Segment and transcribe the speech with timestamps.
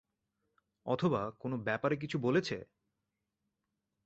[0.85, 2.57] অথবা, কোনো ব্যাপারে কিছু বলেছে?